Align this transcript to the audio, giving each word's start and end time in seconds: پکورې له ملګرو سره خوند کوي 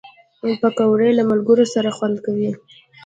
پکورې 0.61 1.09
له 1.17 1.23
ملګرو 1.31 1.65
سره 1.73 1.89
خوند 1.97 2.17
کوي 2.25 2.51